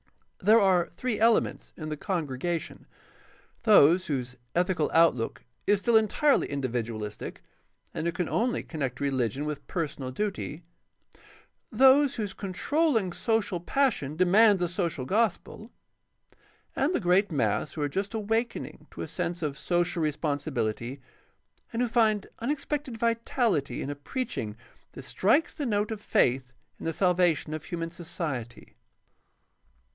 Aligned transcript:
There 0.39 0.59
are 0.59 0.89
three 0.95 1.19
elements 1.19 1.71
in 1.77 1.89
the 1.89 1.95
congregation: 1.95 2.87
those 3.61 4.07
whose 4.07 4.37
ethical 4.55 4.89
outlook 4.91 5.43
is 5.67 5.79
still 5.81 5.95
entirely 5.95 6.49
individualistic 6.49 7.43
and 7.93 8.07
who 8.07 8.11
can 8.11 8.27
only 8.27 8.63
connect 8.63 8.97
reHgion 8.97 9.45
with 9.45 9.67
personal 9.67 10.09
duty; 10.09 10.63
those 11.71 12.15
whose 12.15 12.33
controlling 12.33 13.13
social 13.13 13.59
passion 13.59 14.15
demands 14.15 14.63
a 14.63 14.67
social 14.67 15.05
gospel; 15.05 15.69
and 16.75 16.95
the 16.95 16.99
great 16.99 17.31
mass 17.31 17.73
who 17.73 17.83
are 17.83 17.87
just 17.87 18.15
awakening 18.15 18.87
to 18.89 19.03
a 19.03 19.07
sense 19.07 19.43
of 19.43 19.55
social 19.59 20.01
responsibihty 20.01 20.99
and 21.71 21.83
who 21.83 21.87
find 21.87 22.25
unexpected 22.39 22.97
vitality 22.97 23.83
in 23.83 23.91
a 23.91 23.95
preaching 23.95 24.57
that 24.93 25.03
strikes 25.03 25.53
the 25.53 25.67
note 25.67 25.91
of 25.91 26.01
faith 26.01 26.51
in 26.79 26.85
the 26.85 26.93
salvation 26.93 27.53
of 27.53 27.65
human 27.65 27.91
society. 27.91 28.75